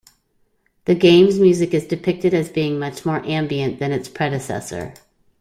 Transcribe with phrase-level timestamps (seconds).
[0.85, 4.95] The game's music is depicted as being much more ambient than its predecessor.